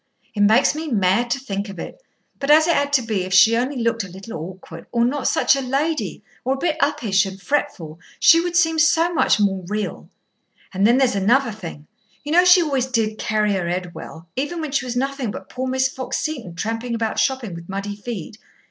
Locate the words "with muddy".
17.53-17.95